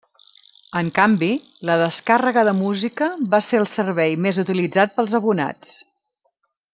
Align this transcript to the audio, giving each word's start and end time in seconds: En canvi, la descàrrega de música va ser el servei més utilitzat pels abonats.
En 0.79 0.87
canvi, 0.95 1.27
la 1.71 1.75
descàrrega 1.81 2.45
de 2.49 2.55
música 2.63 3.11
va 3.35 3.43
ser 3.51 3.59
el 3.65 3.69
servei 3.77 4.19
més 4.27 4.43
utilitzat 4.45 4.97
pels 4.97 5.17
abonats. 5.21 5.77